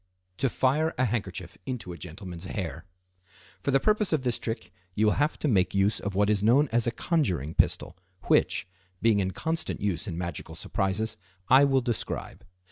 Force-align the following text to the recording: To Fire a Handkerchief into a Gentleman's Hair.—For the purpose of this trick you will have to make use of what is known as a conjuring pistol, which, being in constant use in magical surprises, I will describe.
To 0.37 0.49
Fire 0.49 0.95
a 0.97 1.05
Handkerchief 1.05 1.59
into 1.67 1.91
a 1.93 1.97
Gentleman's 1.99 2.45
Hair.—For 2.45 3.69
the 3.69 3.79
purpose 3.79 4.11
of 4.11 4.23
this 4.23 4.39
trick 4.39 4.71
you 4.95 5.05
will 5.05 5.13
have 5.13 5.37
to 5.37 5.47
make 5.47 5.75
use 5.75 5.99
of 5.99 6.15
what 6.15 6.27
is 6.27 6.41
known 6.43 6.67
as 6.71 6.87
a 6.87 6.91
conjuring 6.91 7.53
pistol, 7.53 7.95
which, 8.23 8.67
being 8.99 9.19
in 9.19 9.29
constant 9.29 9.79
use 9.79 10.07
in 10.07 10.17
magical 10.17 10.55
surprises, 10.55 11.17
I 11.49 11.65
will 11.65 11.81
describe. 11.81 12.43